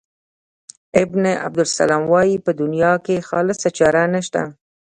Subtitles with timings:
[1.03, 4.41] ابن عبدالسلام وايي په دنیا کې خالصه چاره نشته.